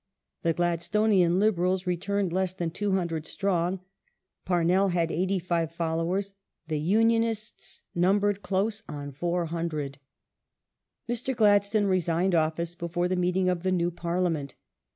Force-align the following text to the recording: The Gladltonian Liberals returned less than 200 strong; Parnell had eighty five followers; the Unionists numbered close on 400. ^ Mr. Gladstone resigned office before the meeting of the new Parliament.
The 0.41 0.55
Gladltonian 0.55 1.37
Liberals 1.39 1.85
returned 1.85 2.33
less 2.33 2.55
than 2.55 2.71
200 2.71 3.27
strong; 3.27 3.81
Parnell 4.45 4.87
had 4.87 5.11
eighty 5.11 5.37
five 5.37 5.71
followers; 5.71 6.33
the 6.67 6.79
Unionists 6.79 7.83
numbered 7.93 8.41
close 8.41 8.81
on 8.89 9.11
400. 9.11 9.99
^ 11.09 11.13
Mr. 11.13 11.35
Gladstone 11.35 11.85
resigned 11.85 12.33
office 12.33 12.73
before 12.73 13.07
the 13.07 13.15
meeting 13.15 13.47
of 13.47 13.61
the 13.61 13.71
new 13.71 13.91
Parliament. 13.91 14.55